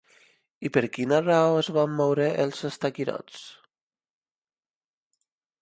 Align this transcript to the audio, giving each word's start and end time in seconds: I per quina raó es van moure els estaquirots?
I 0.67 0.71
per 0.77 0.81
quina 0.95 1.19
raó 1.25 1.59
es 1.65 1.69
van 1.75 1.93
moure 1.99 2.27
els 2.45 2.63
estaquirots? 2.71 3.39